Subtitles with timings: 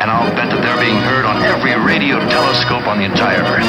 [0.00, 3.68] And I'll bet that they're being heard on every radio telescope on the entire Earth.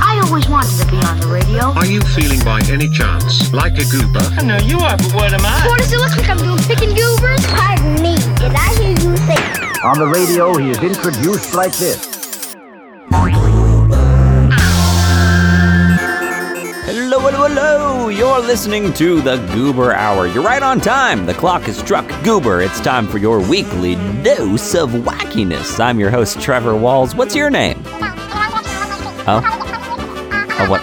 [0.00, 1.76] I always wanted to be on the radio.
[1.76, 4.24] Are you feeling by any chance like a goober?
[4.40, 5.68] I know you are, but what am I?
[5.68, 7.44] What does it look like I'm doing picking goobers?
[7.52, 9.44] Pardon me, did I hear you say?
[9.84, 12.13] On the radio, he is introduced like this.
[18.34, 20.26] You're listening to the Goober Hour.
[20.26, 21.24] You're right on time.
[21.24, 22.62] The clock has struck Goober.
[22.62, 23.94] It's time for your weekly
[24.24, 25.78] dose of wackiness.
[25.78, 27.14] I'm your host, Trevor Walls.
[27.14, 27.80] What's your name?
[29.26, 29.40] Oh?
[30.58, 30.80] Oh, what?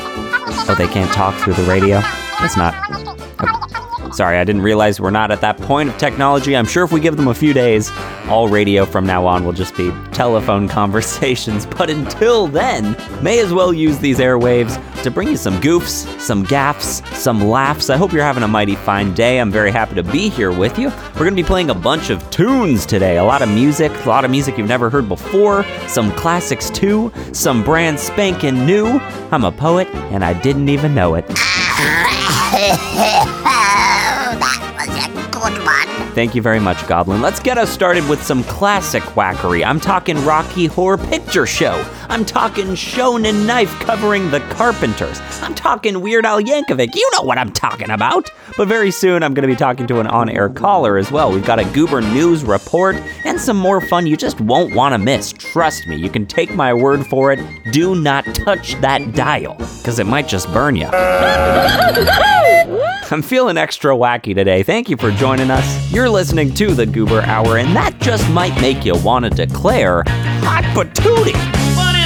[0.70, 2.02] Oh, they can't talk through the radio?
[2.40, 3.11] It's not.
[4.21, 6.55] Sorry, I didn't realize we're not at that point of technology.
[6.55, 7.89] I'm sure if we give them a few days,
[8.27, 11.66] all radio from now on will just be telephone conversations.
[11.66, 16.44] But until then, may as well use these airwaves to bring you some goofs, some
[16.44, 17.89] gaffs, some laughs.
[17.89, 19.39] I hope you're having a mighty fine day.
[19.39, 20.89] I'm very happy to be here with you.
[21.13, 23.17] We're going to be playing a bunch of tunes today.
[23.17, 27.11] A lot of music, a lot of music you've never heard before, some classics too,
[27.33, 28.85] some brand spanking new.
[29.31, 31.25] I'm a poet and I didn't even know it.
[36.14, 37.22] Thank you very much, Goblin.
[37.22, 39.66] Let's get us started with some classic whackery.
[39.66, 41.81] I'm talking Rocky Horror Picture Show.
[42.12, 45.22] I'm talking Shonen Knife covering the Carpenters.
[45.42, 46.94] I'm talking Weird Al Yankovic.
[46.94, 48.30] You know what I'm talking about.
[48.58, 51.31] But very soon, I'm going to be talking to an on air caller as well.
[51.31, 54.98] We've got a Goober News report and some more fun you just won't want to
[54.98, 55.31] miss.
[55.31, 57.40] Trust me, you can take my word for it.
[57.72, 60.88] Do not touch that dial, because it might just burn you.
[63.09, 64.64] I'm feeling extra wacky today.
[64.64, 65.92] Thank you for joining us.
[65.94, 70.03] You're listening to the Goober Hour, and that just might make you want to declare
[70.08, 72.00] hot patootie.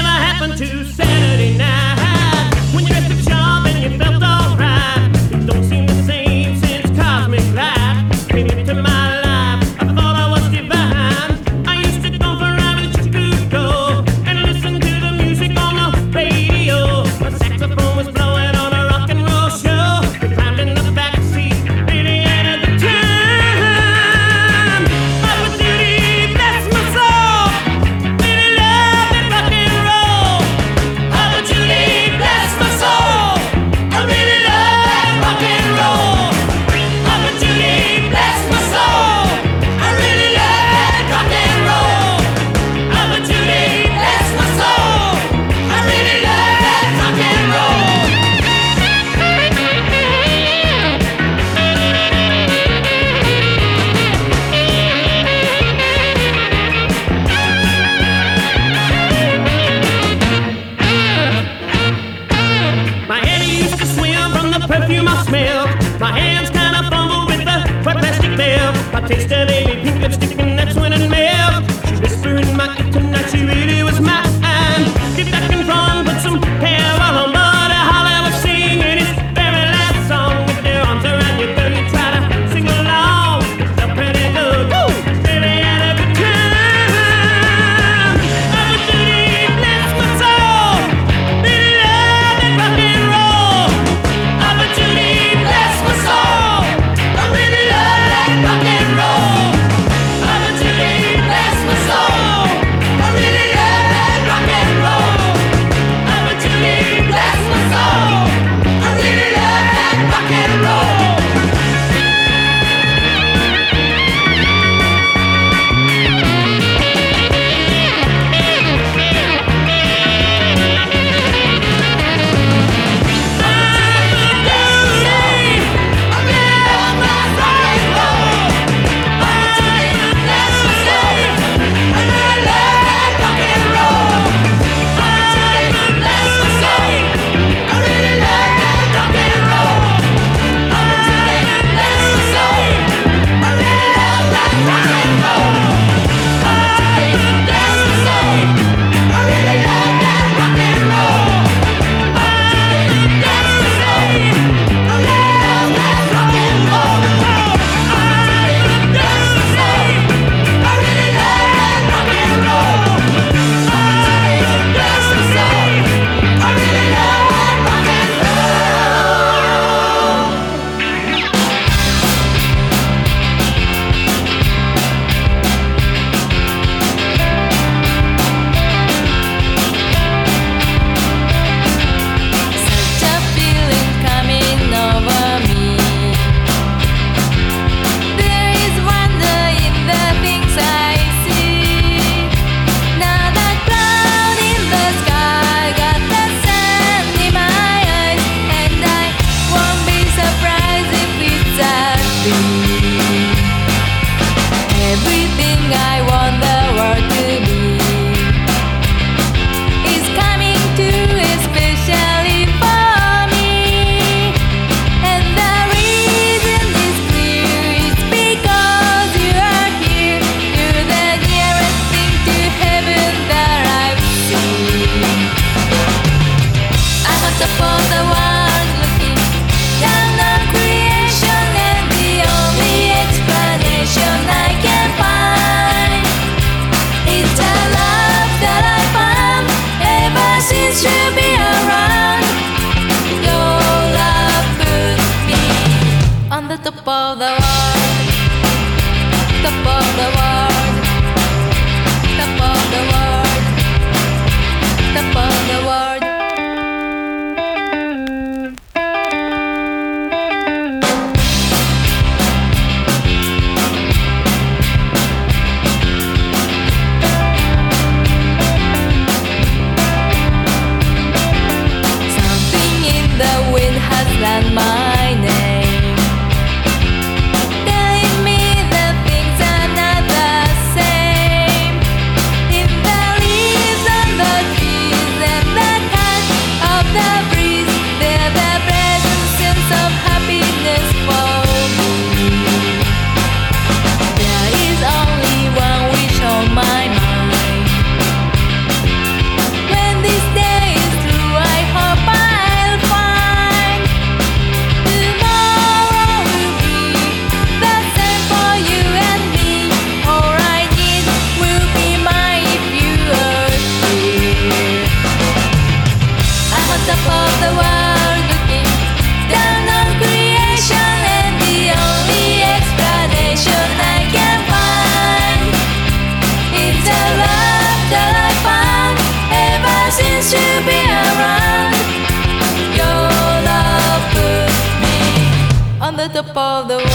[336.15, 336.91] Top of the world.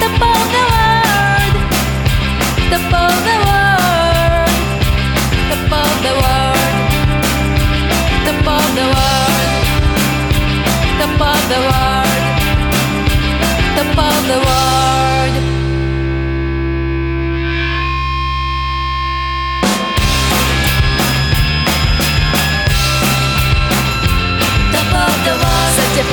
[0.00, 1.54] Top of the world.
[2.70, 3.09] Top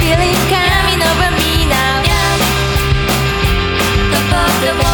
[0.07, 1.99] feeling coming over me now.
[4.39, 4.86] Of the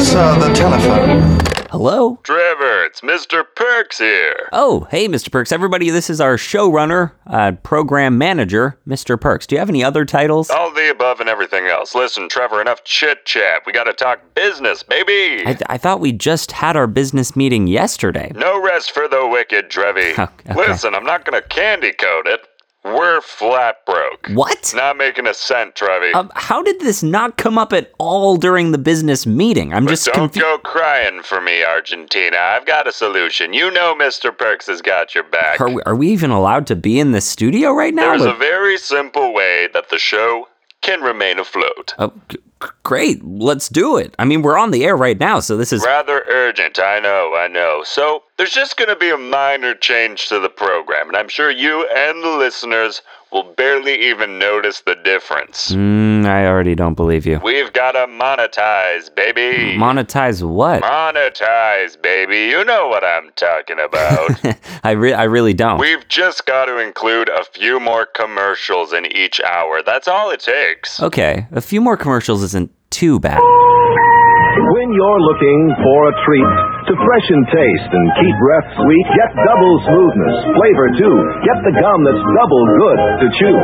[0.00, 1.38] So, the telephone.
[1.70, 2.18] Hello?
[2.22, 3.44] Trevor, it's Mr.
[3.54, 4.48] Perks here.
[4.50, 5.30] Oh, hey, Mr.
[5.30, 5.52] Perks.
[5.52, 9.20] Everybody, this is our showrunner, uh, program manager, Mr.
[9.20, 9.46] Perks.
[9.46, 10.48] Do you have any other titles?
[10.48, 11.94] All the above and everything else.
[11.94, 13.60] Listen, Trevor, enough chit chat.
[13.66, 15.44] We gotta talk business, baby.
[15.46, 18.32] I, I thought we just had our business meeting yesterday.
[18.34, 20.14] no rest for the wicked, Trevi.
[20.46, 20.54] Okay.
[20.54, 22.40] Listen, I'm not gonna candy coat it.
[22.84, 24.28] We're flat broke.
[24.34, 24.72] What?
[24.76, 26.12] Not making a cent, Trevi.
[26.12, 29.72] Um, how did this not come up at all during the business meeting?
[29.72, 30.44] I'm But just don't confused.
[30.44, 32.36] go crying for me, Argentina.
[32.36, 33.54] I've got a solution.
[33.54, 34.36] You know Mr.
[34.36, 35.60] Perks has got your back.
[35.62, 38.10] Are we, are we even allowed to be in the studio right now?
[38.10, 40.48] There's a very simple way that the show
[40.82, 41.94] can remain afloat.
[41.98, 42.38] Oh, g-
[42.82, 43.24] great.
[43.24, 44.14] Let's do it.
[44.18, 45.84] I mean, we're on the air right now, so this is.
[45.84, 47.82] Rather urgent, I know, I know.
[47.84, 51.50] So, there's just going to be a minor change to the program, and I'm sure
[51.50, 53.02] you and the listeners
[53.34, 55.72] will barely even notice the difference.
[55.72, 57.40] Mm, I already don't believe you.
[57.42, 59.76] We've got to monetize, baby.
[59.76, 60.82] Monetize what?
[60.82, 62.44] monetize, baby.
[62.44, 64.56] You know what I'm talking about.
[64.84, 65.80] I, re- I really don't.
[65.80, 69.82] We've just got to include a few more commercials in each hour.
[69.82, 71.02] That's all it takes.
[71.02, 73.42] Okay, a few more commercials isn't too bad.
[73.42, 76.50] When you're looking for a treat
[76.86, 81.16] to freshen taste and keep breath sweet, get double smoothness, flavor too.
[81.42, 83.58] Get the gum that's double good to chew.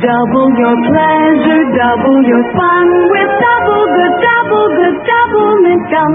[0.00, 6.12] Double your pleasure, double your fun with double good, double good, double mint gum.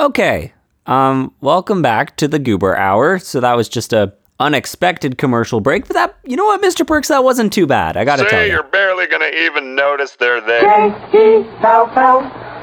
[0.00, 0.52] Okay,
[0.86, 3.20] um, welcome back to the Goober Hour.
[3.20, 6.86] So that was just a unexpected commercial break, but that, you know what, Mr.
[6.86, 7.96] Perks, that wasn't too bad.
[7.96, 8.52] I gotta tell you.
[8.52, 10.62] you're barely going to even notice they're there.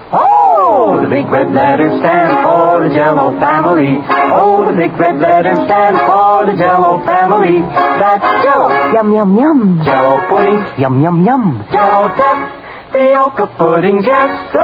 [0.10, 4.00] Oh, the big red letters stand for the Jello family.
[4.32, 7.60] Oh, the big red letters stand for the Jello family.
[7.60, 9.82] That's Jello, yum yum yum.
[9.84, 11.66] Jello pudding, yum yum yum.
[11.72, 14.56] Jello tapioca pudding, yes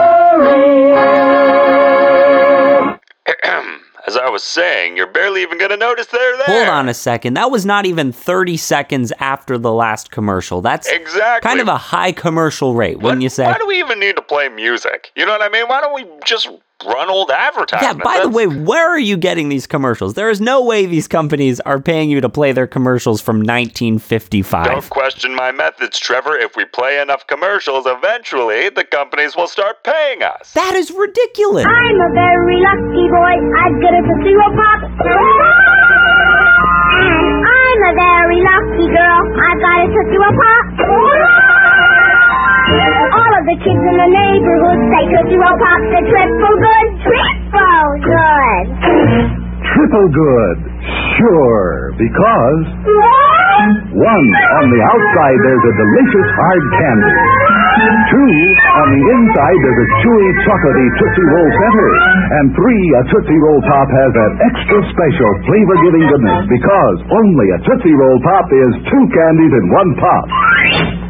[4.13, 6.45] As I was saying, you're barely even going to notice they're there.
[6.45, 7.33] Hold on a second.
[7.33, 10.61] That was not even 30 seconds after the last commercial.
[10.61, 11.49] That's Exactly.
[11.49, 13.45] kind of a high commercial rate, wouldn't you say?
[13.45, 15.11] Why do we even need to play music?
[15.15, 15.65] You know what I mean?
[15.67, 16.47] Why don't we just
[16.85, 18.03] run old Yeah, advertisements.
[18.03, 20.13] by the way, where are you getting these commercials?
[20.13, 24.65] There is no way these companies are paying you to play their commercials from 1955.
[24.65, 26.37] Don't question my methods, Trevor.
[26.37, 30.53] If we play enough commercials, eventually the companies will start paying us.
[30.53, 31.65] That is ridiculous.
[31.65, 33.33] I'm a very lucky boy.
[33.59, 34.79] I've got a Tootsie Pop.
[36.93, 39.21] And I'm a very lucky girl.
[39.43, 40.65] I've got a Tootsie Roll Pop.
[43.13, 46.23] All of the kids in the neighborhood say Tootsie Roll Pop's a triple good.
[46.33, 46.72] Triple good.
[48.83, 50.57] Triple good.
[51.17, 52.65] Sure, because
[53.95, 54.27] one,
[54.59, 57.15] on the outside there's a delicious hard candy.
[57.83, 58.31] Two,
[58.79, 61.89] on the inside there's a chewy, chocolatey Tootsie Roll center.
[62.39, 67.59] And three, a Tootsie Roll Pop has that extra special flavor-giving goodness because only a
[67.67, 70.23] Tootsie Roll Pop is two candies in one pop.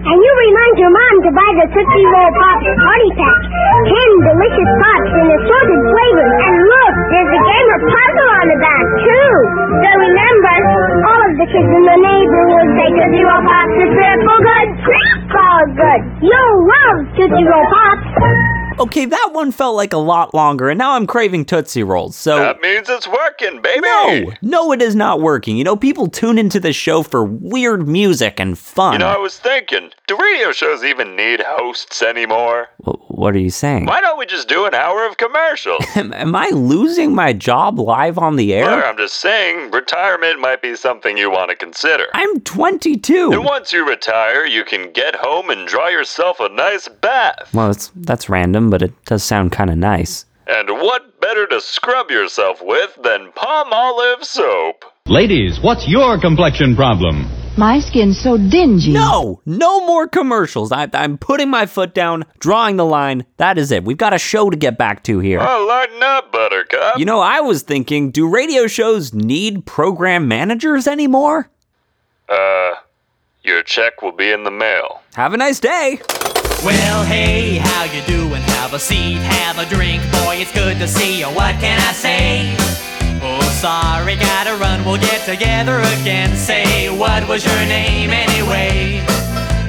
[0.03, 3.39] And you remind your mom to buy the Tootsie Roll Pop Party Pack.
[3.87, 6.33] Ten delicious pops in assorted flavors.
[6.43, 9.31] And look, there's a gamer puzzle on the back, too.
[9.79, 10.55] So remember,
[11.03, 14.67] all of the kids in the neighborhood say Tootsie Roll Pops are triple good.
[14.83, 16.01] Triple good.
[16.23, 18.53] You'll love Tootsie Roll Pops.
[18.79, 22.15] Okay, that one felt like a lot longer, and now I'm craving Tootsie Rolls.
[22.15, 22.37] So.
[22.37, 23.81] That means it's working, baby.
[23.81, 25.57] no, no, it is not working.
[25.57, 28.93] You know, people tune into this show for weird music and fun.
[28.93, 32.67] You know, I was thinking, do radio shows even need hosts anymore?
[32.83, 33.85] What are you saying?
[33.85, 35.85] Why don't we just do an hour of commercials?
[35.95, 38.65] Am, am I losing my job live on the air?
[38.65, 42.07] Well, I'm just saying, retirement might be something you want to consider.
[42.13, 43.31] I'm 22.
[43.31, 47.53] And once you retire, you can get home and draw yourself a nice bath.
[47.53, 50.25] Well, it's, that's random, but it does sound kind of nice.
[50.47, 54.83] And what better to scrub yourself with than Palmolive soap?
[55.05, 57.29] Ladies, what's your complexion problem?
[57.55, 58.93] My skin's so dingy.
[58.93, 60.71] No, no more commercials.
[60.71, 63.25] I, I'm putting my foot down, drawing the line.
[63.37, 63.83] That is it.
[63.83, 65.39] We've got a show to get back to here.
[65.39, 66.97] Oh, lighten up, Buttercup.
[66.97, 71.49] You know, I was thinking, do radio shows need program managers anymore?
[72.27, 72.71] Uh,
[73.43, 75.01] your check will be in the mail.
[75.13, 75.99] Have a nice day.
[76.65, 78.41] Well, hey, how you doing?
[78.41, 81.25] Have a seat, have a drink, boy, it's good to see you.
[81.27, 82.62] What can I say?
[83.63, 86.35] Sorry, gotta run, we'll get together again.
[86.35, 88.99] Say, what was your name anyway?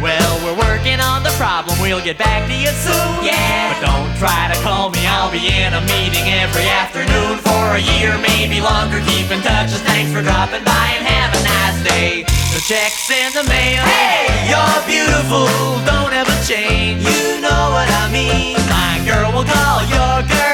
[0.02, 3.22] Well, we're working on the problem, we'll get back to you soon.
[3.22, 7.78] Yeah, but don't try to call me, I'll be in a meeting every afternoon for
[7.78, 8.98] a year, maybe longer.
[9.06, 12.26] Keep in touch, thanks for dropping by and have a nice day.
[12.50, 13.78] The check's in the mail.
[13.78, 15.46] Hey, you're beautiful,
[15.86, 16.98] don't ever change.
[16.98, 18.58] You know what I mean.
[18.66, 20.53] My girl will call your girl.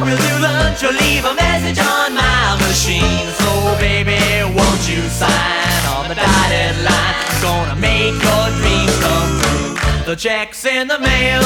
[0.00, 3.28] We'll do lunch, or leave a message on my machine.
[3.36, 4.16] So, baby,
[4.56, 7.14] won't you sign on the dotted line?
[7.42, 10.04] Gonna make your dreams come true.
[10.06, 11.42] The check's in the mail.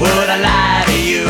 [0.00, 1.26] Would I lie to you?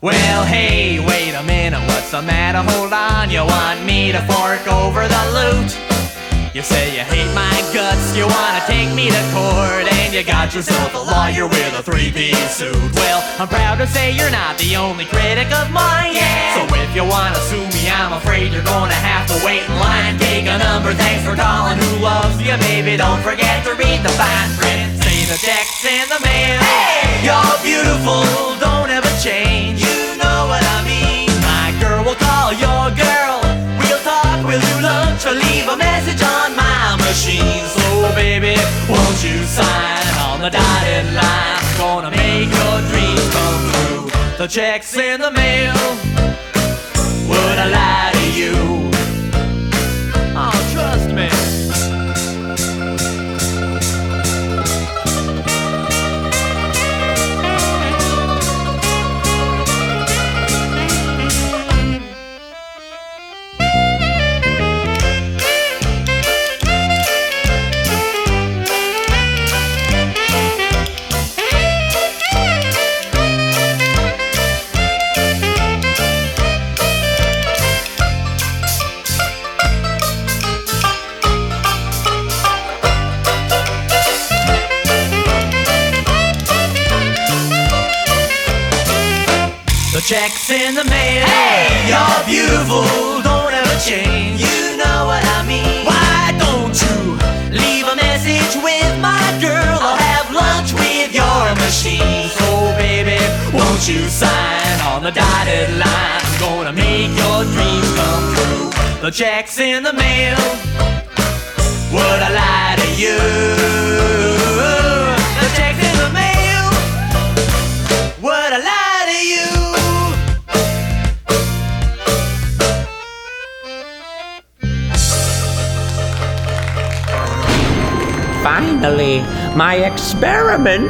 [0.00, 2.62] Well, hey, wait a minute, what's the matter?
[2.72, 5.89] Hold on, you want me to fork over the loot?
[6.52, 10.52] You say you hate my guts, you wanna take me to court, and you got
[10.52, 12.74] yourself a lawyer with a three-piece suit.
[12.98, 16.10] Well, I'm proud to say you're not the only critic of mine.
[16.10, 16.58] Yeah.
[16.58, 20.18] So if you wanna sue me, I'm afraid you're gonna have to wait in line.
[20.18, 21.78] Take a number, thanks for calling.
[21.78, 22.96] Who loves you, baby?
[22.96, 24.98] Don't forget to read the fine print.
[25.06, 26.58] See the check's in the mail.
[26.58, 28.26] Hey, you're beautiful,
[28.58, 29.86] don't ever change.
[29.86, 31.30] You know what I mean.
[31.46, 33.39] My girl will call your girl.
[34.50, 37.64] We'll do lunch, or leave a message on my machine.
[37.66, 38.56] So, baby,
[38.88, 41.62] won't you sign on the dotted line?
[41.78, 44.10] Gonna make your dreams come true.
[44.38, 46.49] The check's in the mail.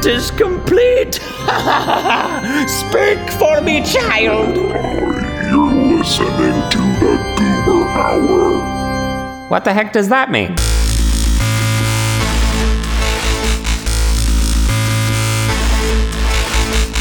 [0.00, 1.14] Experiment is complete.
[2.68, 4.56] Speak for me, child.
[4.56, 9.48] You're listening to the Goober Hour.
[9.48, 10.52] What the heck does that mean?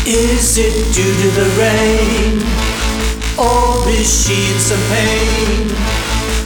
[0.06, 2.41] Is it due to the rain?
[3.38, 5.70] Or is she in some pain?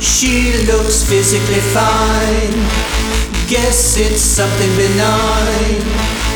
[0.02, 2.54] She looks physically fine.
[3.48, 6.33] Guess it's something benign.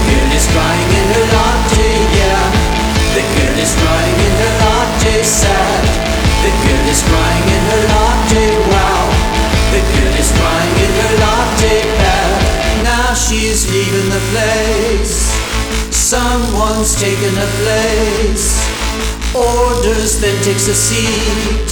[0.00, 2.44] The girl is crying in her latte, yeah.
[3.12, 5.84] The girl is crying in her latte, sad.
[6.40, 9.04] The girl is crying in her latte, wow.
[9.72, 12.84] The girl is crying in her latte, bad.
[12.84, 15.36] Now she's leaving the place.
[15.92, 18.64] Someone's taken her place.
[19.36, 21.68] Orders, then takes a seat.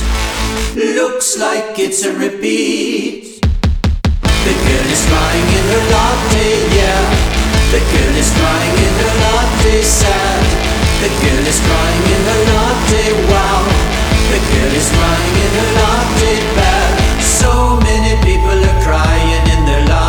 [0.76, 3.40] Looks like it's a repeat.
[3.40, 7.27] The girl is crying in her latte, yeah.
[7.68, 10.40] The girl is crying in her latte, sad.
[11.04, 13.62] The girl is crying in her latte, wow.
[14.32, 17.22] The girl is crying in her latte, bad.
[17.22, 20.07] So many people are crying in their latte.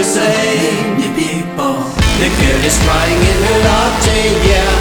[0.00, 1.44] Is to blame.
[2.20, 4.72] The girl is crying in her latte, yeah.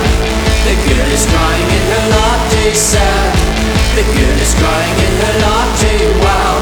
[0.64, 3.36] The girl is crying in her latte, sad.
[3.96, 6.56] The girl is crying in her latte, wow.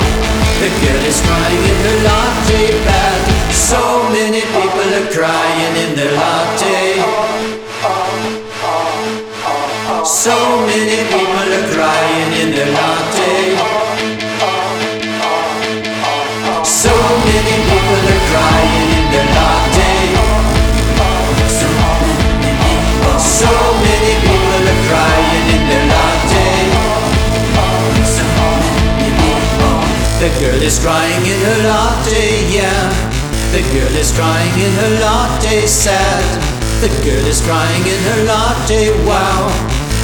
[0.61, 3.19] The girl is crying in her latte, bad.
[3.53, 6.97] So many people are crying in their latte.
[10.05, 13.06] So many people are crying in their latte.
[30.39, 32.89] Girl is crying in her latte, yeah.
[33.51, 36.23] The girl is crying in her latte, sad.
[36.81, 39.47] The girl is crying in her latte, wow.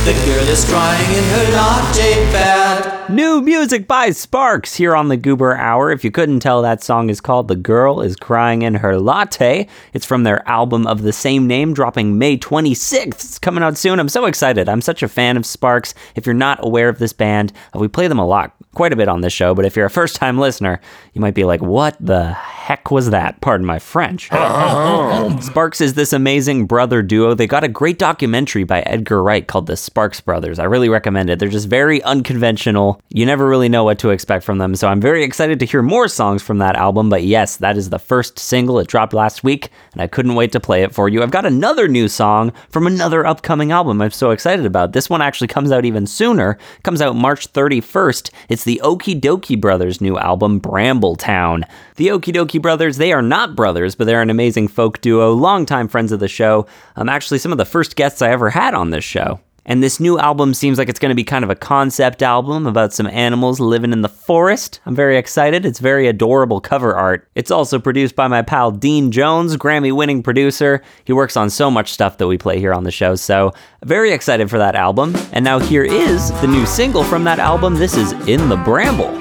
[0.05, 3.09] The girl is crying in her latte, bad.
[3.11, 5.91] New music by Sparks here on the Goober Hour.
[5.91, 9.67] If you couldn't tell, that song is called The Girl is Crying in Her Latte.
[9.93, 13.07] It's from their album of the same name, dropping May 26th.
[13.07, 13.99] It's coming out soon.
[13.99, 14.67] I'm so excited.
[14.67, 15.93] I'm such a fan of Sparks.
[16.15, 18.95] If you're not aware of this band, uh, we play them a lot, quite a
[18.95, 20.79] bit on this show, but if you're a first time listener,
[21.13, 23.39] you might be like, what the heck was that?
[23.41, 24.31] Pardon my French.
[24.31, 25.39] Uh-huh.
[25.41, 27.33] Sparks is this amazing brother duo.
[27.33, 30.59] They got a great documentary by Edgar Wright called The Sparks Brothers.
[30.59, 31.39] I really recommend it.
[31.39, 33.01] They're just very unconventional.
[33.09, 34.75] You never really know what to expect from them.
[34.75, 37.09] So I'm very excited to hear more songs from that album.
[37.09, 38.79] But yes, that is the first single.
[38.79, 41.21] It dropped last week, and I couldn't wait to play it for you.
[41.21, 44.93] I've got another new song from another upcoming album I'm so excited about.
[44.93, 46.57] This one actually comes out even sooner.
[46.77, 48.31] It comes out March 31st.
[48.49, 51.63] It's the Okee Dokee Brothers' new album, Brambletown.
[51.95, 55.87] The Okee Dokee Brothers, they are not brothers, but they're an amazing folk duo, longtime
[55.87, 56.67] friends of the show.
[56.95, 59.39] Um, actually, some of the first guests I ever had on this show.
[59.65, 62.67] And this new album seems like it's going to be kind of a concept album
[62.67, 64.81] about some animals living in the forest.
[64.85, 65.65] I'm very excited.
[65.65, 67.29] It's very adorable cover art.
[67.35, 70.81] It's also produced by my pal Dean Jones, Grammy winning producer.
[71.05, 74.11] He works on so much stuff that we play here on the show, so very
[74.11, 75.15] excited for that album.
[75.31, 77.75] And now here is the new single from that album.
[77.75, 79.11] This is In the Bramble.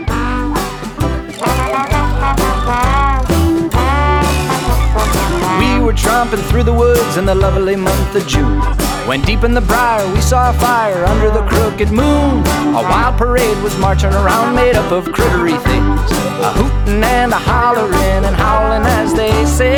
[5.60, 8.91] We were tromping through the woods in the lovely month of June.
[9.06, 12.46] When deep in the briar we saw a fire under the crooked moon.
[12.76, 16.12] A wild parade was marching around made up of crittery things.
[16.40, 19.76] A hooting and a hollering and howling as they sing.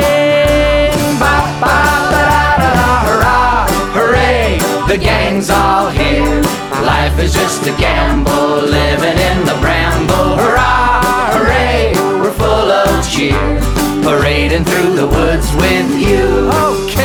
[1.17, 1.75] Ba ba
[2.11, 6.41] ba da da da hurrah, hooray, the gang's all here.
[6.85, 10.37] Life is just a gamble, living in the bramble.
[10.37, 16.49] Hurrah, hooray, we're full of cheer parading through the woods with you.
[16.53, 16.95] Okay,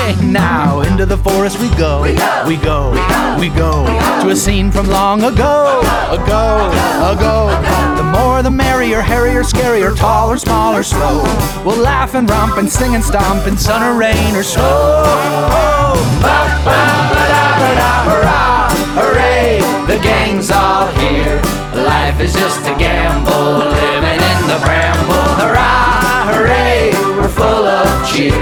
[1.40, 2.92] chorus we go, we go, we go,
[3.40, 3.86] we go.
[4.22, 6.68] To a scene from long ago, ago,
[7.12, 7.48] ago.
[7.96, 11.22] The more the merrier, hairier, scarier, tall or small or slow.
[11.64, 14.62] We'll laugh and romp and sing and stomp in sun or rain or snow.
[14.62, 18.68] Oh, ba, ba, ba, da, ba, da, hurrah,
[19.00, 21.40] hooray, the gang's all here.
[21.72, 25.28] Life is just a gamble, living in the bramble.
[25.40, 26.89] Hurrah, hooray,
[27.20, 28.32] we're full of cheer,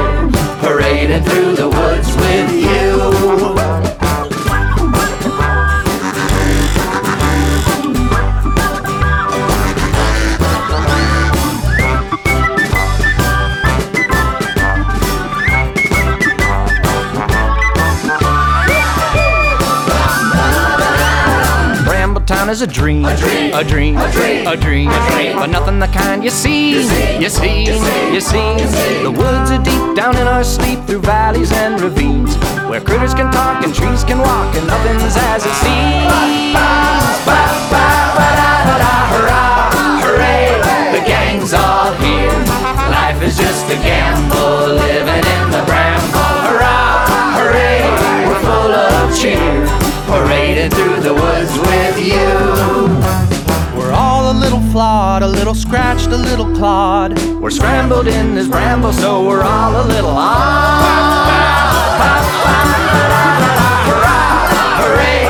[0.61, 2.88] parading through the woods with you.
[22.49, 25.87] Brambletown is a dream, a dream, a dream, a dream, a dream, but nothing the
[25.87, 27.65] kind you see, you see, you see.
[29.03, 32.37] The woods are deep down in our sleep through valleys and ravines,
[32.69, 36.09] where critters can talk and trees can walk and nothing's as it seems.
[36.57, 37.37] Ba,
[37.69, 37.85] ba,
[38.17, 40.49] ba, da, da, da, hurrah, hooray,
[40.99, 42.33] the gang's all here.
[42.89, 46.33] Life is just a gamble, living in the bramble.
[46.49, 47.05] Hurrah,
[47.37, 47.85] hooray,
[48.25, 49.69] we're full of cheer,
[50.09, 52.29] parading through the woods with you.
[53.79, 57.19] We're all a little flawed, a little scratched, a little clawed.
[57.43, 61.29] We're scrambled in this bramble, so we're all a little odd.
[64.81, 65.21] Hooray,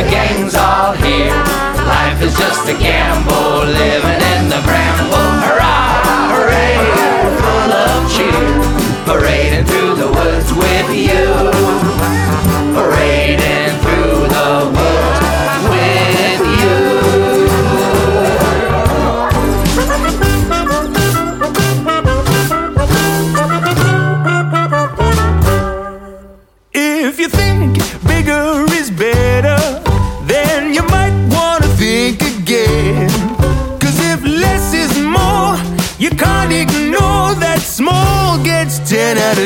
[0.00, 1.36] the gang's all here.
[1.84, 5.28] Life is just a gamble, living in the bramble.
[5.44, 6.76] Hurrah, hooray,
[7.44, 8.48] full of cheer,
[9.04, 11.26] parading through the woods with you.
[12.74, 13.61] Parading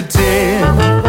[0.03, 1.06] 10 out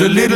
[0.00, 0.29] the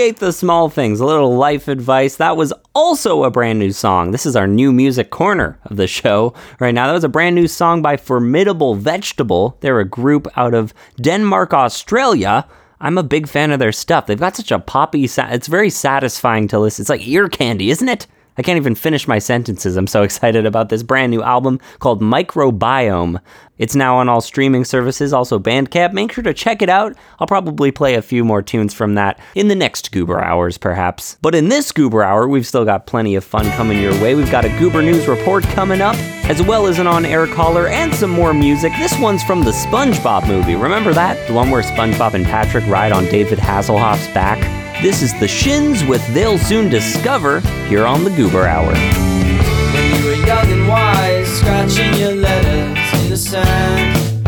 [0.00, 0.98] Appreciate the small things.
[0.98, 2.16] A little life advice.
[2.16, 4.12] That was also a brand new song.
[4.12, 6.86] This is our new music corner of the show right now.
[6.86, 9.58] That was a brand new song by Formidable Vegetable.
[9.60, 12.46] They're a group out of Denmark, Australia.
[12.80, 14.06] I'm a big fan of their stuff.
[14.06, 15.34] They've got such a poppy sound.
[15.34, 16.82] It's very satisfying to listen.
[16.84, 18.06] It's like ear candy, isn't it?
[18.36, 19.76] I can't even finish my sentences.
[19.76, 23.20] I'm so excited about this brand new album called Microbiome.
[23.60, 25.92] It's now on all streaming services, also Bandcamp.
[25.92, 26.96] Make sure to check it out.
[27.18, 31.18] I'll probably play a few more tunes from that in the next Goober Hours, perhaps.
[31.20, 34.14] But in this Goober Hour, we've still got plenty of fun coming your way.
[34.14, 37.66] We've got a Goober News report coming up, as well as an on air caller
[37.66, 38.72] and some more music.
[38.78, 40.54] This one's from the SpongeBob movie.
[40.54, 41.28] Remember that?
[41.28, 44.38] The one where SpongeBob and Patrick ride on David Hasselhoff's back?
[44.82, 48.72] This is the Shins with They'll Soon Discover here on the Goober Hour.
[48.72, 54.26] When you were young and wise, scratching your letters in the sand.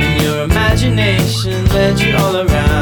[0.00, 2.73] And your imagination led you all around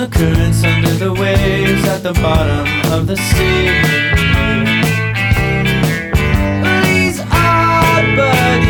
[0.00, 3.66] the currents under the waves at the bottom of the sea.
[6.88, 8.69] He's odd, but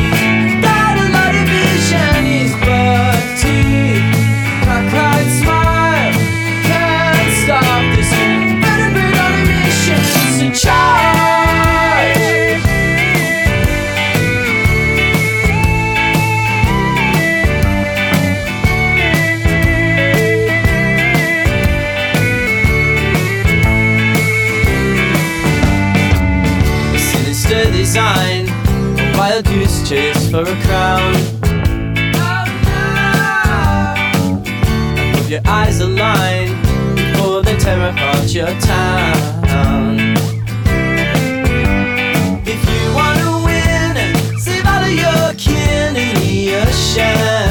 [29.40, 31.14] a goose chase for a crown.
[35.14, 36.48] Hope your eyes align
[36.94, 40.16] before they tear apart your town.
[42.54, 43.94] If you wanna win
[44.38, 47.49] save all of your kin in the ocean,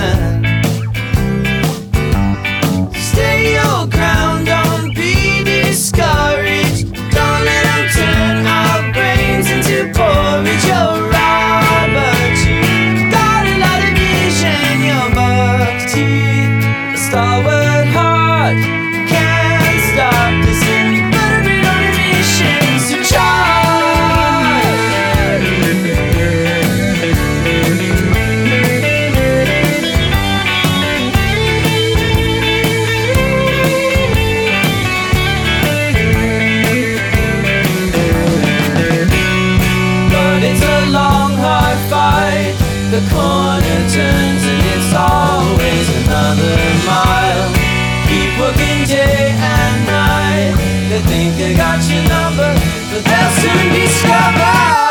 [53.41, 54.88] soon discover.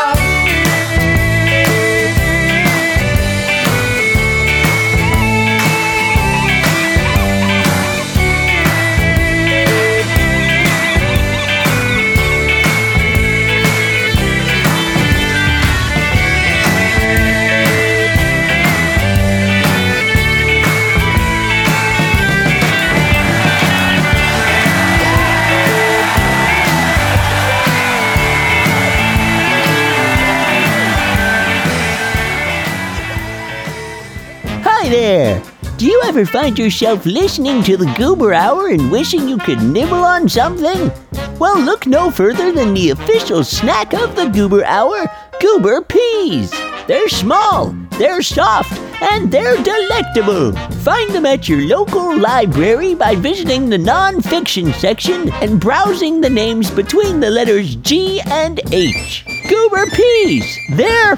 [34.89, 35.43] There!
[35.77, 40.03] Do you ever find yourself listening to the Goober Hour and wishing you could nibble
[40.03, 40.91] on something?
[41.37, 45.05] Well, look no further than the official snack of the Goober Hour
[45.39, 46.51] Goober Peas.
[46.87, 50.51] They're small, they're soft, and they're delectable.
[50.81, 56.69] Find them at your local library by visiting the non-fiction section and browsing the names
[56.71, 59.23] between the letters G and H.
[59.47, 60.57] Goober Peas.
[60.71, 61.15] They're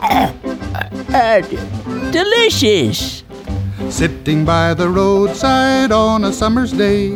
[0.02, 1.40] uh,
[2.10, 3.22] delicious.
[3.90, 7.14] Sitting by the roadside on a summer's day,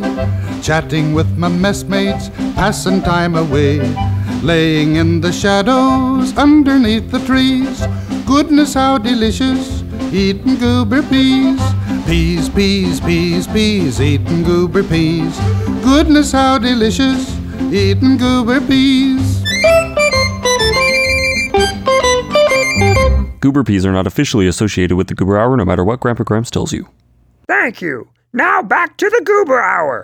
[0.62, 3.78] chatting with my messmates, passing time away,
[4.42, 7.86] laying in the shadows underneath the trees.
[8.26, 11.60] Goodness, how delicious, eating goober peas.
[12.04, 15.38] Peas, peas, peas, peas, eating goober peas.
[15.82, 17.34] Goodness, how delicious,
[17.72, 19.42] eating goober peas.
[23.44, 26.50] Goober peas are not officially associated with the Goober Hour, no matter what Grandpa Gramps
[26.50, 26.88] tells you.
[27.46, 28.08] Thank you.
[28.32, 30.02] Now back to the Goober Hour.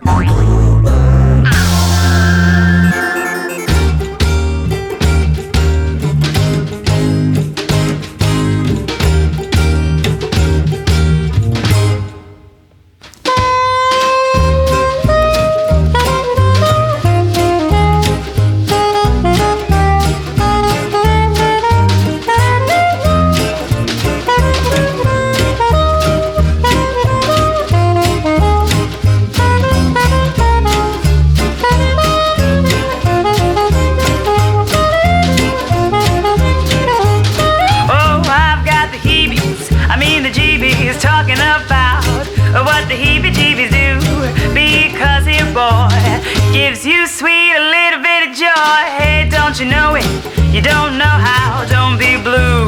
[50.61, 52.67] You don't know how, don't be blue.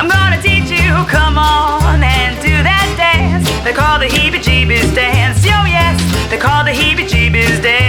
[0.00, 3.44] I'm gonna teach you, come on and do that dance.
[3.62, 5.44] They call the heebie jeebies dance.
[5.44, 7.85] Yo, yes, they call the heebie jeebies dance.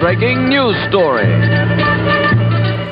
[0.00, 1.26] Breaking news story.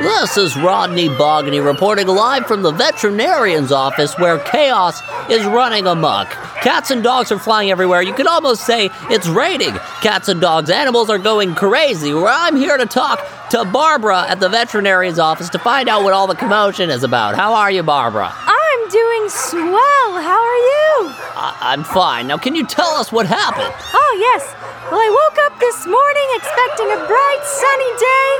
[0.01, 6.29] This is Rodney Bogany reporting live from the veterinarian's office where chaos is running amok.
[6.63, 8.03] Cats and dogs are flying everywhere.
[8.03, 9.75] You could almost say it's raining.
[10.03, 12.13] Cats and dogs, animals are going crazy.
[12.13, 16.13] Where I'm here to talk to Barbara at the veterinarian's office to find out what
[16.13, 17.35] all the commotion is about.
[17.35, 18.33] How are you, Barbara?
[18.35, 20.13] I'm doing swell.
[20.23, 21.15] How are you?
[21.35, 22.27] I- I'm fine.
[22.27, 23.73] Now, can you tell us what happened?
[23.95, 24.55] Oh, yes.
[24.91, 28.31] Well, I woke up this morning expecting a bright, sunny day,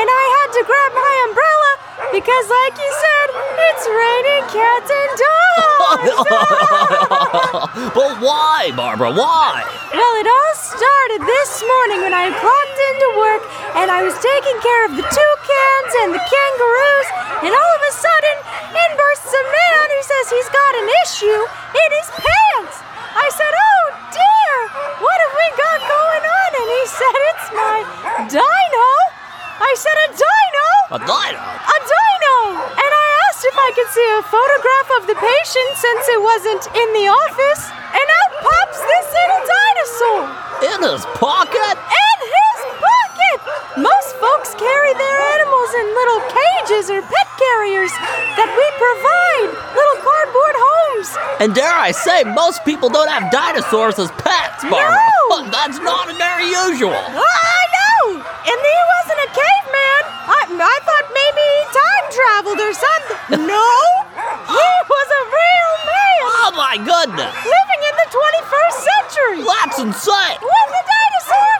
[0.00, 1.72] and I had to grab my umbrella
[2.08, 3.26] because, like you said,
[3.68, 6.16] it's raining cats and dogs.
[8.00, 9.12] but why, Barbara?
[9.12, 9.60] Why?
[9.92, 13.44] Well, it all started this morning when I clocked into work
[13.84, 17.08] and I was taking care of the toucans and the kangaroos,
[17.44, 18.36] and all of a sudden,
[18.72, 21.40] in bursts a man who says he's got an issue
[21.76, 22.89] in his pants.
[23.10, 24.54] I said, Oh dear,
[25.02, 26.50] what have we got going on?
[26.62, 27.76] And he said, It's my
[28.30, 28.90] dino.
[29.58, 30.68] I said, A dino?
[30.94, 31.42] A dino?
[31.42, 32.36] A dino!
[32.70, 36.64] And I asked if I could see a photograph of the patient since it wasn't
[36.70, 37.62] in the office.
[37.90, 40.22] And out pops this little dinosaur.
[40.70, 41.74] In his pocket?
[41.74, 42.09] In his pocket!
[43.78, 47.92] Most folks carry their animals in little cages or pet carriers
[48.34, 51.08] that we provide, little cardboard homes.
[51.38, 54.98] And dare I say, most people don't have dinosaurs as pets, Barbara.
[55.30, 55.46] No!
[55.54, 56.98] That's not very usual.
[56.98, 58.18] Oh, I know!
[58.18, 60.02] And he wasn't a caveman.
[60.34, 63.18] I, I thought maybe he time traveled or something.
[63.54, 63.70] No!
[64.50, 66.22] he was a real man!
[66.42, 67.30] Oh my goodness!
[67.38, 69.38] Living in the 21st century!
[69.46, 70.38] That's insane!
[70.42, 71.59] With a dinosaur in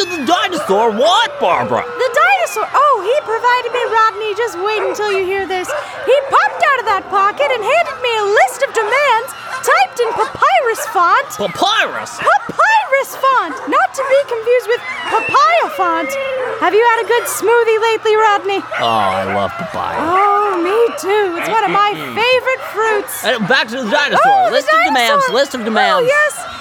[0.00, 1.84] What the dinosaur want, Barbara?
[1.84, 2.64] The dinosaur.
[2.72, 4.32] Oh, he provided me, Rodney.
[4.32, 5.68] Just wait until you hear this.
[6.08, 9.28] He popped out of that pocket and handed me a list of demands
[9.60, 11.28] typed in papyrus font.
[11.36, 12.16] Papyrus?
[12.16, 13.60] Papyrus font!
[13.68, 14.80] Not to be confused with
[15.12, 16.08] papaya font.
[16.64, 18.60] Have you had a good smoothie lately, Rodney?
[18.80, 20.00] Oh, I love papaya.
[20.00, 21.36] Oh, me too.
[21.36, 22.16] It's one of my mm-hmm.
[22.16, 23.20] favorite fruits.
[23.28, 24.24] And back to the dinosaur.
[24.24, 25.28] Oh, the list of demands.
[25.28, 26.00] List of oh, demands.
[26.00, 26.59] Oh, yes.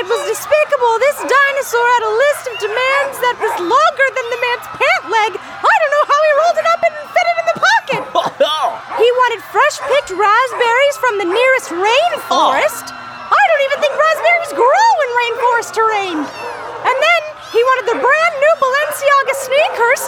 [0.00, 0.94] Oh, it was despicable.
[0.96, 5.30] This dinosaur had a list of demands that was longer than the man's pant leg.
[5.36, 8.02] I don't know how he rolled it up and fit it in the pocket.
[8.40, 12.86] Oh, he wanted fresh picked raspberries from the nearest rainforest.
[12.88, 13.28] Oh.
[13.28, 16.16] I don't even think raspberries grow in rainforest terrain.
[16.16, 17.20] And then
[17.52, 20.02] he wanted the brand new Balenciaga sneakers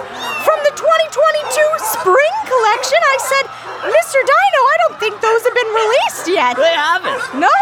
[0.49, 1.53] from the 2022
[2.01, 3.01] spring collection.
[3.05, 3.45] I said,
[3.93, 4.19] Mr.
[4.25, 6.57] Dino, I don't think those have been released yet.
[6.57, 7.21] They haven't.
[7.37, 7.53] No,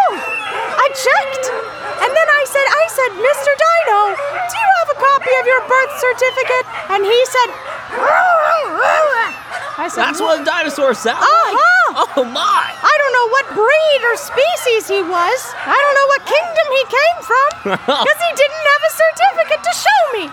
[0.79, 1.80] I checked.
[2.01, 3.51] And then I said, I said, Mr.
[3.53, 4.01] Dino,
[4.49, 6.67] do you have a copy of your birth certificate?
[6.97, 7.49] And he said,
[9.81, 11.57] I said, That's what a dinosaur sounds uh-huh.
[11.57, 11.80] like.
[12.21, 12.67] Oh my!
[12.71, 15.39] I don't know what breed or species he was.
[15.67, 17.49] I don't know what kingdom he came from.
[17.91, 20.25] Because he didn't have a certificate to show me.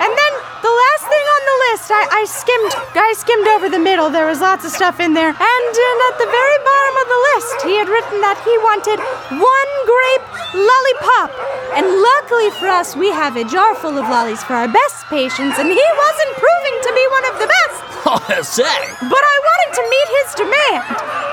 [0.00, 3.80] And then the last thing on the list, I, I skimmed I skimmed over the
[3.80, 4.10] middle.
[4.10, 5.32] There was lots of stuff in there.
[5.32, 8.98] And uh, at the very bottom of the list, he had written that he wanted
[9.40, 11.30] one grape lollipop.
[11.76, 15.56] And luckily for us, we have a jar full of lollies for our best patients,
[15.58, 17.85] and he wasn't proving to be one of the best.
[18.46, 18.78] Say.
[19.02, 20.86] But I wanted to meet his demand.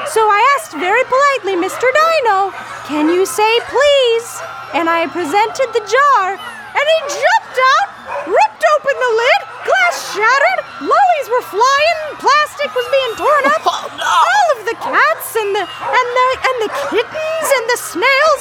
[0.10, 1.86] So I asked very politely, Mr.
[1.86, 2.50] Dino,
[2.90, 4.28] can you say please?
[4.74, 7.90] And I presented the jar, and he jumped out,
[8.26, 13.62] ripped open the lid, glass shattered, lollies were flying, plastic was being torn up.
[13.74, 18.33] Oh, all of the cats and the and the and the kittens and the snails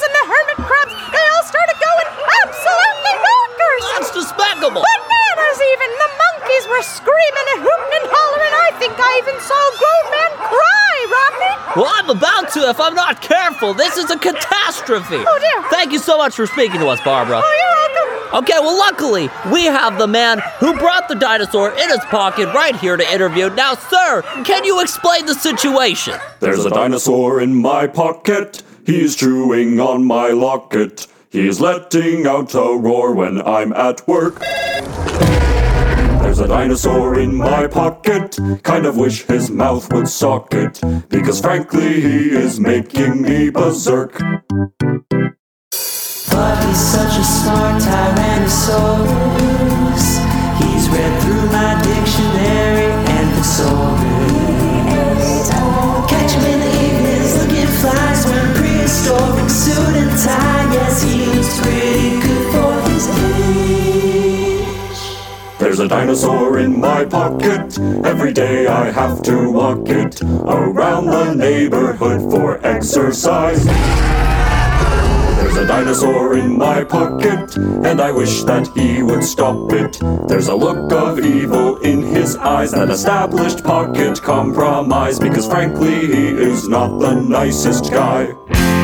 [12.69, 13.73] if I'm not careful.
[13.73, 15.23] This is a catastrophe.
[15.27, 15.69] Oh, dear.
[15.69, 17.41] Thank you so much for speaking to us, Barbara.
[17.43, 18.43] Oh, you're welcome.
[18.43, 22.75] Okay, well, luckily, we have the man who brought the dinosaur in his pocket right
[22.75, 23.49] here to interview.
[23.51, 26.15] Now, sir, can you explain the situation?
[26.39, 28.63] There's a dinosaur in my pocket.
[28.85, 31.07] He's chewing on my locket.
[31.29, 34.41] He's letting out a roar when I'm at work.
[36.33, 38.39] There's a dinosaur in my pocket.
[38.63, 40.81] Kind of wish his mouth would sock it.
[41.07, 44.17] Because frankly, he is making me berserk.
[44.17, 44.33] But
[46.65, 49.05] he's such a smart Tyrannosaurus.
[50.57, 54.01] He's read through my dictionary and thesaurus.
[56.09, 60.73] Catch him in the evenings looking flies wearing prehistoric suit and tie.
[60.73, 62.32] Yes, he looks pretty good
[65.63, 67.79] There's a dinosaur in my pocket.
[68.03, 73.63] Every day I have to walk it around the neighborhood for exercise.
[75.37, 80.01] There's a dinosaur in my pocket, and I wish that he would stop it.
[80.27, 86.27] There's a look of evil in his eyes, that established pocket compromise, because frankly, he
[86.27, 88.35] is not the nicest guy.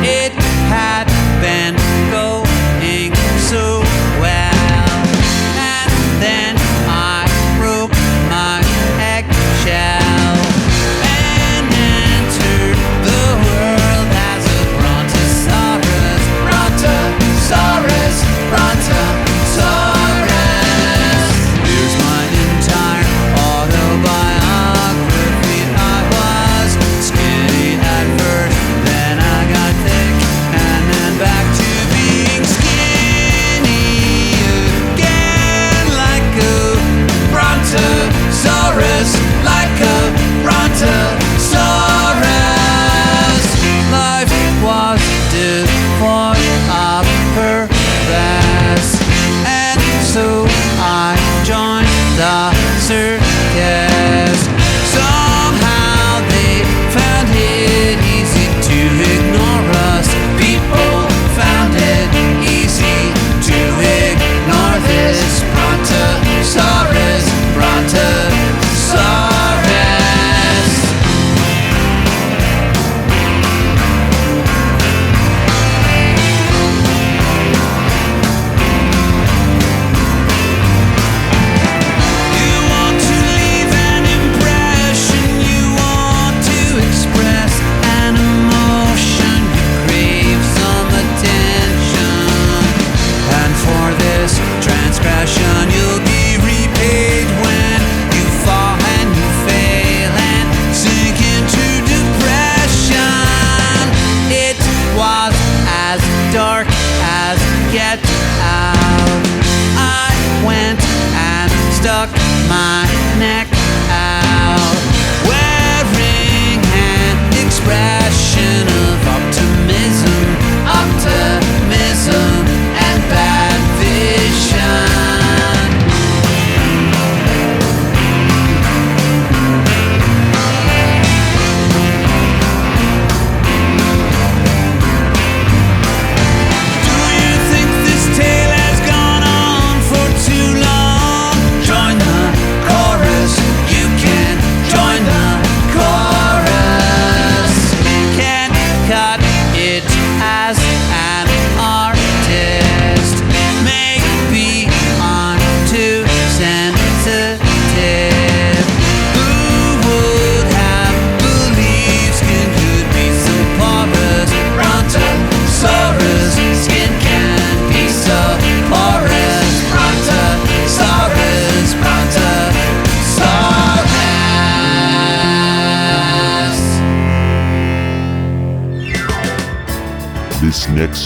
[0.01, 0.31] It
[0.71, 1.07] had
[1.41, 1.88] been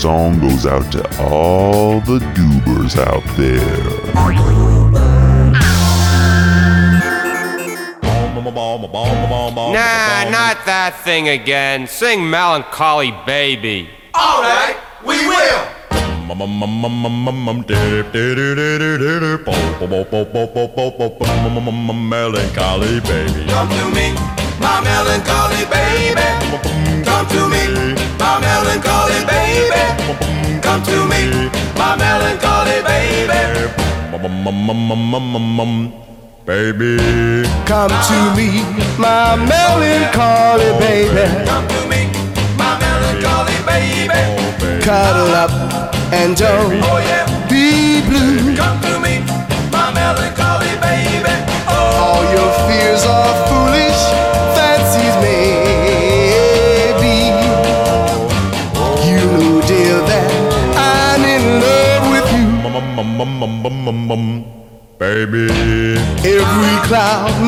[0.03, 3.87] song goes out to all the goobers out there.
[9.71, 11.87] Nah, not that thing again.
[11.87, 13.89] Sing Melancholy Baby.
[14.13, 14.75] All right,
[15.05, 15.63] we will.
[21.95, 23.45] Melancholy baby.
[23.47, 24.11] Come to me,
[24.59, 26.92] my melancholy baby.
[27.23, 30.59] Come to me, my melancholy baby.
[30.59, 33.31] Come to me, my melancholy baby.
[36.45, 36.97] Baby.
[37.65, 38.63] Come to me,
[38.99, 41.45] my melancholy baby.
[41.47, 42.11] Come to me,
[42.57, 44.83] my melancholy baby.
[44.83, 45.51] Cuddle up
[46.11, 46.99] and don't Oh
[47.49, 48.42] be blue.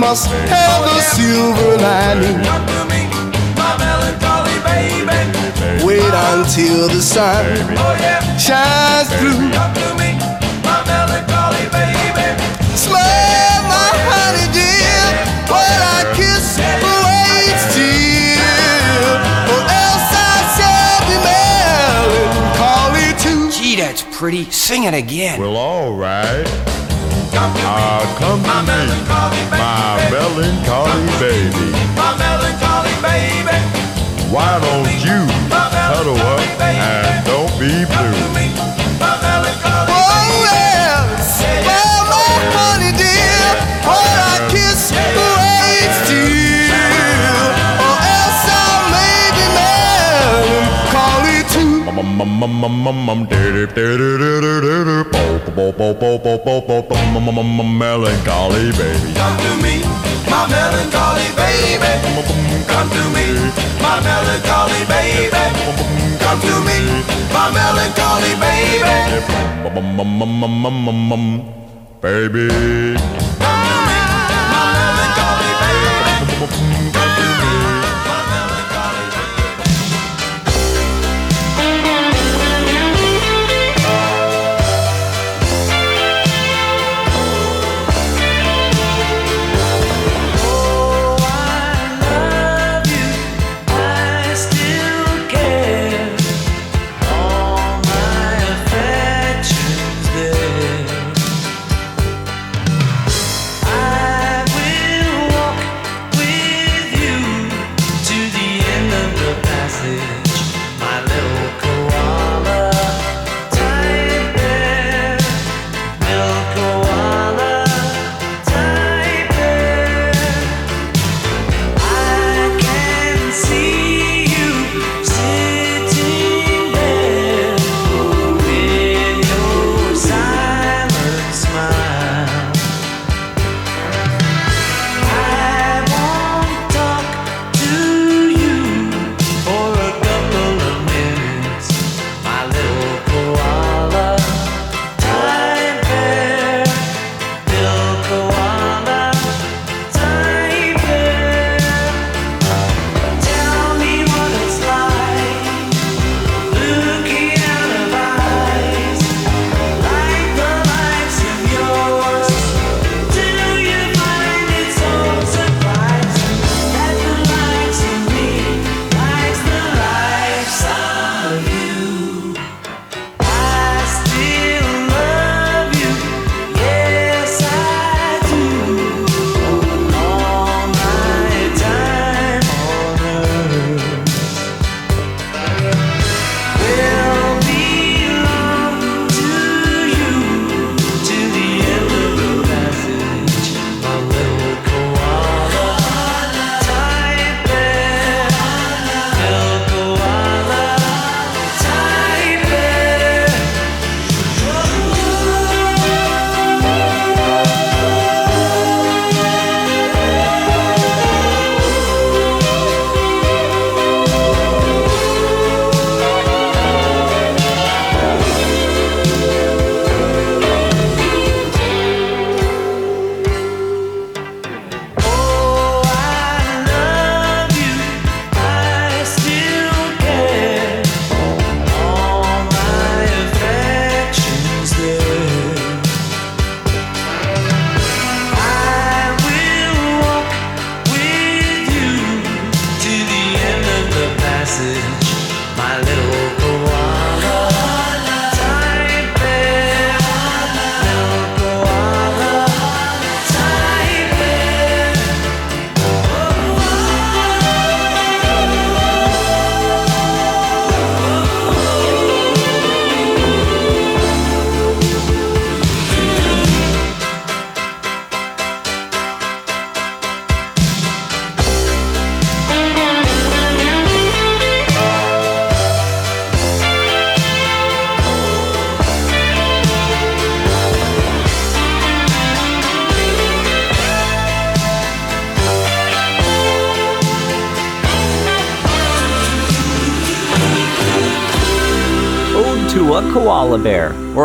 [0.06, 2.38] Must have a silver lining.
[3.58, 5.18] My melancholy baby.
[5.84, 7.45] Wait until the sun
[8.38, 9.49] shines through.
[9.58, 10.14] Come to me,
[10.62, 12.28] my melancholy baby.
[12.78, 15.01] Smile, my honey dear,
[15.49, 19.10] while I kiss away still,
[19.53, 23.41] or else I shall be melancholy too.
[23.58, 24.43] Gee, that's pretty.
[24.51, 25.41] Sing it again.
[25.41, 26.45] Well, all right.
[27.38, 28.80] Ah, come to me,
[29.52, 31.68] my melancholy baby.
[31.96, 33.60] My melancholy baby.
[34.32, 35.20] Why don't you
[35.52, 38.16] cuddle up and don't be blue?
[39.92, 43.44] Oh yes, well, my honey dear,
[43.84, 46.72] while I kiss away still,
[47.84, 48.64] or else I
[48.96, 51.84] may be melancholy too.
[57.80, 59.14] Melancholy baby.
[59.16, 59.84] Come to me,
[60.30, 61.93] my melancholy baby.
[62.68, 63.26] Come to me,
[63.82, 65.45] my melancholy baby.
[66.20, 66.78] Come to me,
[67.32, 69.16] my melancholy baby.
[72.01, 73.24] Baby.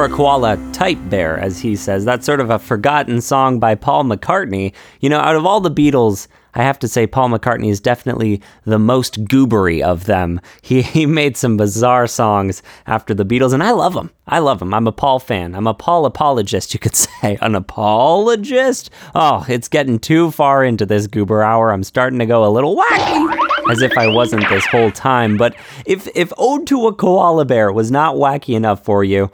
[0.01, 2.07] Or a koala type bear, as he says.
[2.07, 4.73] That's sort of a forgotten song by Paul McCartney.
[5.01, 8.41] You know, out of all the Beatles, I have to say Paul McCartney is definitely
[8.65, 10.41] the most goobery of them.
[10.63, 14.11] He, he made some bizarre songs after the Beatles, and I love them.
[14.27, 14.73] I love them.
[14.73, 15.55] I'm a Paul fan.
[15.55, 17.37] I'm a Paul apologist, you could say.
[17.43, 18.89] An apologist?
[19.15, 21.73] Oh, it's getting too far into this goober hour.
[21.73, 23.37] I'm starting to go a little wacky.
[23.71, 25.37] As if I wasn't this whole time.
[25.37, 29.31] But if if Ode to a Koala Bear was not wacky enough for you,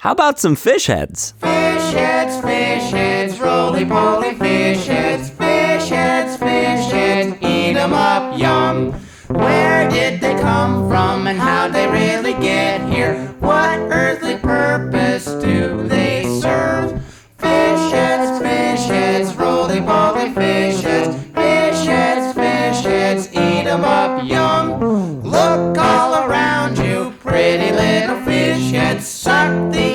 [0.00, 1.34] how about some fish heads?
[1.40, 8.38] Fish heads, fish heads, roly poly fish heads, fish heads, fish heads, eat 'em up,
[8.38, 8.94] yum.
[9.28, 13.14] Where did they come from and how'd they really get here?
[13.40, 17.02] What earthly purpose do they serve?
[17.36, 24.24] Fish heads, fish heads, roly poly fish heads, fish heads, fish heads, eat 'em up,
[24.24, 25.22] yum.
[25.22, 29.89] Look all around you, pretty little fish heads, suck the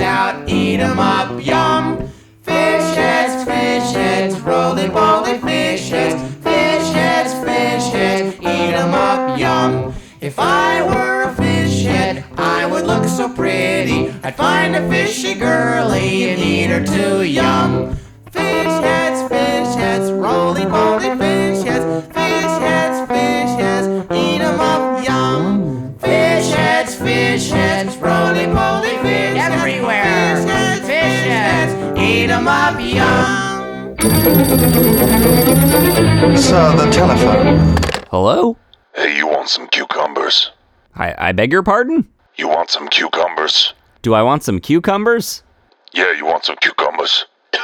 [0.00, 2.08] out, eat 'em up, yum.
[2.42, 9.38] Fish heads, fish heads, roly poly fish heads, fish heads, fish heads, eat 'em up,
[9.38, 9.94] yum.
[10.20, 14.12] If I were a fish head, I would look so pretty.
[14.22, 17.96] I'd find a fishy girlie and eat her too, yum.
[18.30, 21.13] Fish heads, fish heads, roly poly
[32.24, 33.96] heads, eat 'em up, yum.
[36.36, 37.76] Sir, the telephone.
[38.10, 38.56] Hello?
[38.94, 40.50] Hey, you want some cucumbers?
[40.94, 42.06] I, I beg your pardon?
[42.36, 43.74] You want some cucumbers?
[44.02, 45.42] Do I want some cucumbers?
[45.92, 47.26] Yeah, you want some cucumbers.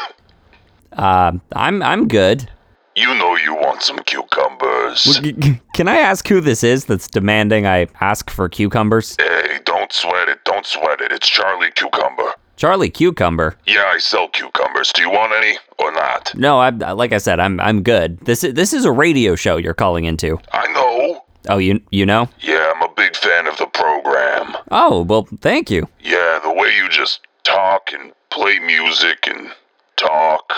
[0.92, 2.50] Uh, I'm I'm good.
[2.96, 5.04] You know you want some cucumbers.
[5.04, 9.14] W- g- g- Can I ask who this is that's demanding I ask for cucumbers?
[9.20, 11.12] Hey, don't sweat it, don't sweat it.
[11.12, 12.34] It's Charlie Cucumber.
[12.60, 13.56] Charlie Cucumber.
[13.66, 14.92] Yeah, I sell cucumbers.
[14.92, 16.30] Do you want any or not?
[16.34, 18.18] No, I like I said, I'm I'm good.
[18.20, 20.38] This is this is a radio show you're calling into.
[20.52, 21.24] I know.
[21.48, 22.28] Oh, you you know?
[22.40, 24.54] Yeah, I'm a big fan of the program.
[24.70, 25.88] Oh, well, thank you.
[26.00, 29.50] Yeah, the way you just talk and play music and
[29.96, 30.52] talk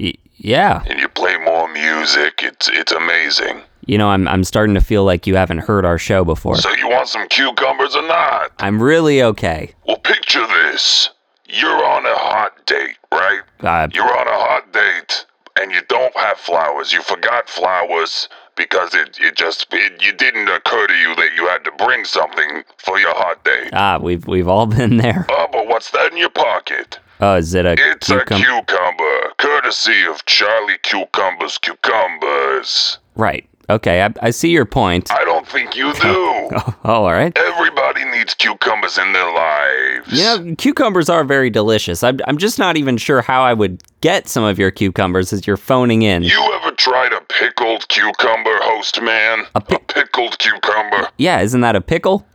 [0.00, 0.82] Y- yeah.
[0.88, 3.62] and you play more music, it's it's amazing.
[3.86, 6.56] You know, I'm I'm starting to feel like you haven't heard our show before.
[6.56, 8.52] So you want some cucumbers or not?
[8.58, 9.72] I'm really okay.
[9.86, 11.10] Well, picture this.
[11.48, 13.40] You're on a hot date, right?
[13.60, 15.26] Uh, You're on a hot date
[15.60, 16.92] and you don't have flowers.
[16.92, 21.46] You forgot flowers because it, it just it, it didn't occur to you that you
[21.48, 23.70] had to bring something for your hot date.
[23.72, 25.26] ah, we've we've all been there.
[25.28, 26.98] Oh, but what's that in your pocket?
[27.22, 32.98] Oh, is it a cucumber It's a cucumber, courtesy of Charlie Cucumber's Cucumbers.
[33.16, 33.46] Right.
[33.70, 35.10] Okay, I, I see your point.
[35.12, 36.26] I don't think you do.
[36.82, 37.36] Oh, all right.
[37.36, 40.08] Everybody needs cucumbers in their lives.
[40.12, 42.02] You know, cucumbers are very delicious.
[42.02, 45.46] I'm, I'm just not even sure how I would get some of your cucumbers as
[45.46, 46.22] you're phoning in.
[46.22, 49.46] You ever tried a pickled cucumber, host man?
[49.54, 51.08] A, pickled cucumber?
[51.18, 52.26] yeah, isn't that a pickle?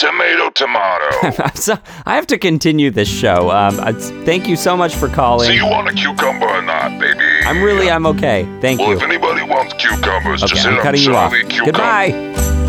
[0.00, 1.50] Tomato, tomato.
[1.54, 1.76] so,
[2.06, 3.50] I have to continue this show.
[3.50, 5.46] Um, it's- thank you so much for calling.
[5.46, 7.20] so you want a cucumber or not, baby?
[7.44, 8.48] I'm really, I'm okay.
[8.62, 8.96] Thank well, you.
[8.96, 11.32] if anybody wants cucumbers, Okay, just I'm hit up cutting you off.
[11.32, 11.64] Cucumber.
[11.66, 12.12] Goodbye.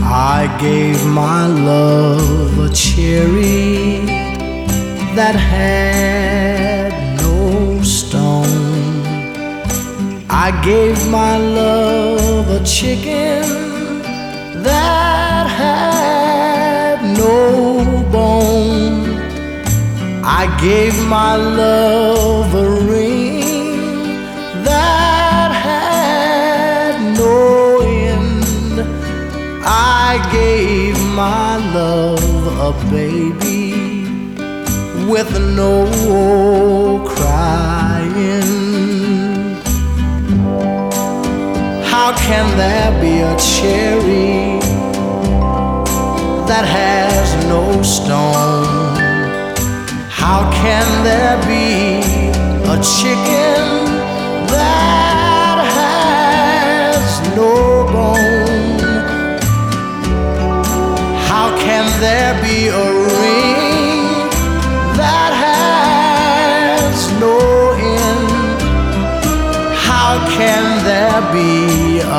[0.03, 4.05] I gave my love a cherry
[5.15, 8.43] that had no stone.
[10.29, 14.01] I gave my love a chicken
[14.63, 16.20] that had
[17.21, 19.01] no bone.
[20.41, 23.41] I gave my love a ring
[24.67, 27.37] that had no
[28.13, 28.75] end.
[29.63, 30.09] I
[30.39, 33.65] gave my love a baby
[35.11, 35.75] with no
[37.13, 38.51] crying.
[41.91, 44.59] How can there be a cherry
[46.51, 47.10] that has
[47.51, 48.95] no stone?
[50.21, 51.69] How can there be
[52.75, 53.61] a chicken
[54.55, 57.05] that has
[57.39, 57.51] no
[57.95, 58.79] bone?
[61.29, 62.87] How can there be a
[63.19, 64.03] ring
[65.01, 66.95] that has
[67.25, 67.37] no
[68.05, 68.61] end?
[69.89, 71.51] How can there be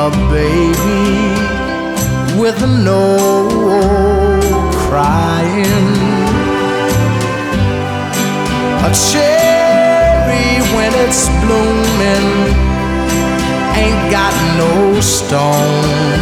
[0.03, 1.07] a baby
[2.41, 2.59] with
[2.89, 4.12] no
[4.93, 5.89] crying?
[8.87, 12.27] A cherry when it's blooming
[13.81, 16.19] ain't got no stone.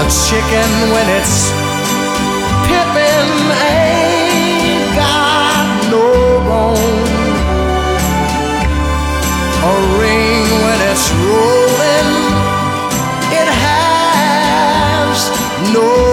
[0.00, 1.36] A chicken when it's
[2.68, 3.32] pippin'
[3.72, 6.06] ain't got no
[6.48, 7.08] bone.
[9.70, 12.10] A ring when it's rolling,
[13.40, 15.18] it has
[15.72, 16.05] no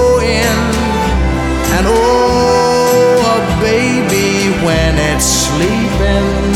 [5.16, 6.54] it's sleeping,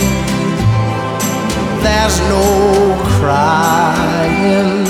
[1.84, 4.88] there's no crying.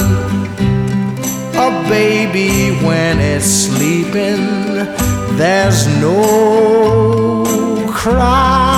[1.56, 4.46] A baby when it's sleeping,
[5.38, 7.44] there's no
[7.90, 8.77] crying.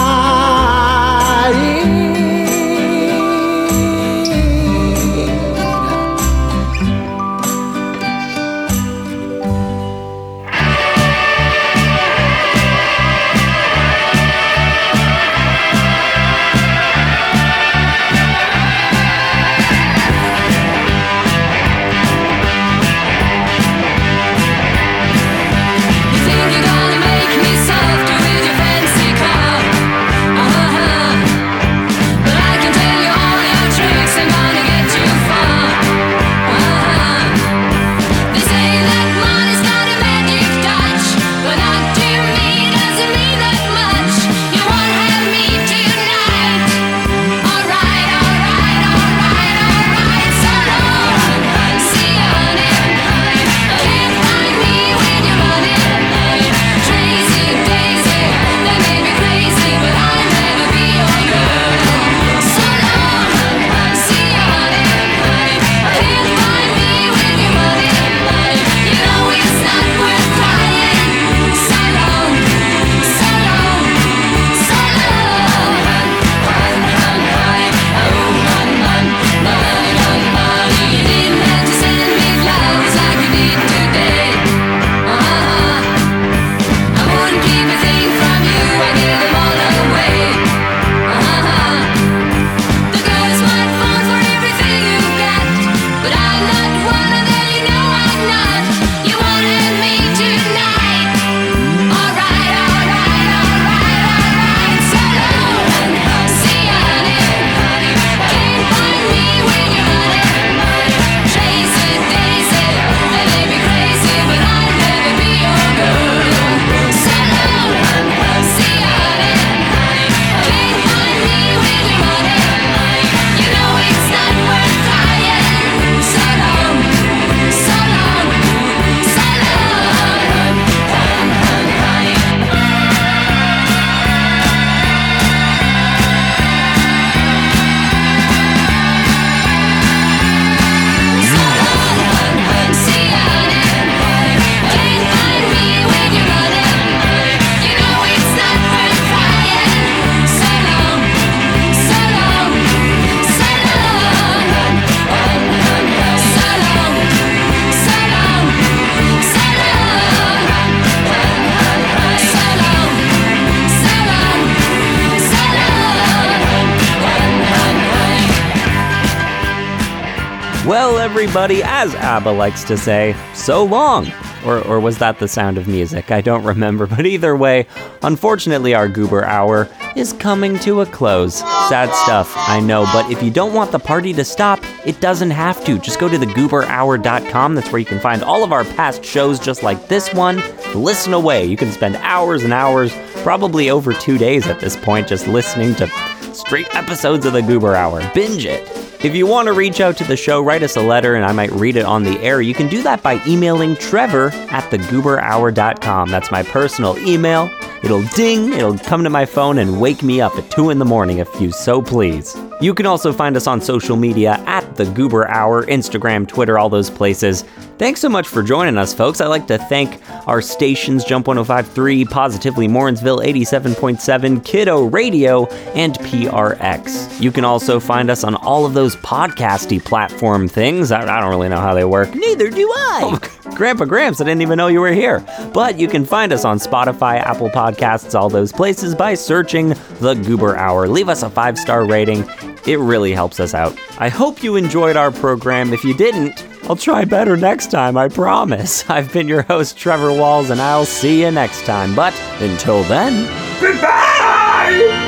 [171.19, 174.09] Everybody, as ABBA likes to say, so long.
[174.45, 176.11] Or, or was that the sound of music?
[176.11, 177.67] I don't remember, but either way,
[178.01, 179.67] unfortunately, our Goober Hour
[179.97, 181.39] is coming to a close.
[181.67, 185.31] Sad stuff, I know, but if you don't want the party to stop, it doesn't
[185.31, 185.77] have to.
[185.77, 187.55] Just go to thegooberhour.com.
[187.55, 190.37] That's where you can find all of our past shows just like this one.
[190.73, 191.43] Listen away.
[191.43, 192.93] You can spend hours and hours,
[193.23, 195.87] probably over two days at this point, just listening to
[196.33, 198.09] straight episodes of the Goober Hour.
[198.13, 198.88] Binge it.
[199.01, 201.31] If you want to reach out to the show, write us a letter and I
[201.31, 202.41] might read it on the air.
[202.41, 206.09] You can do that by emailing Trevor at thegooberhour.com.
[206.09, 207.49] That's my personal email.
[207.81, 210.85] It'll ding, it'll come to my phone and wake me up at 2 in the
[210.85, 212.35] morning if you so please.
[212.61, 216.67] You can also find us on social media at The Goober Hour, Instagram, Twitter, all
[216.67, 217.45] those places.
[217.77, 219.21] Thanks so much for joining us, folks.
[219.21, 227.21] I'd like to thank our stations Jump 1053, Positively Morrinsville 87.7, Kiddo Radio, and PRX.
[227.21, 230.91] You can also find us on all of those podcasty platform things.
[230.91, 232.13] I, I don't really know how they work.
[232.13, 233.17] Neither do I.
[233.55, 235.25] Grandpa Gramps, I didn't even know you were here.
[235.53, 237.68] But you can find us on Spotify, Apple Podcasts,
[238.15, 240.87] all those places by searching The Goober Hour.
[240.87, 242.25] Leave us a five star rating,
[242.67, 243.77] it really helps us out.
[243.99, 245.73] I hope you enjoyed our program.
[245.73, 248.89] If you didn't, I'll try better next time, I promise.
[248.89, 251.95] I've been your host, Trevor Walls, and I'll see you next time.
[251.95, 253.25] But until then,
[253.61, 255.05] Goodbye!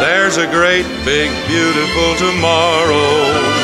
[0.00, 3.62] There's a great, big, beautiful tomorrow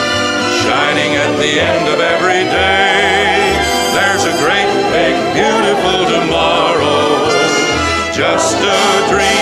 [0.62, 3.57] shining at the end of every day.
[3.94, 6.47] There's a great, big, beautiful tomorrow.
[8.19, 9.38] Just a dream.